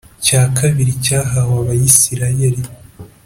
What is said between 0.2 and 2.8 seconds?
cya kabiri cyahawe Abisirayeli